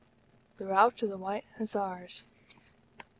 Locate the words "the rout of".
0.57-1.09